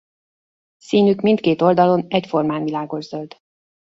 Színük 0.77 1.21
mindkét 1.21 1.61
oldalon 1.61 2.05
egyformán 2.07 2.63
világoszöld. 2.63 3.37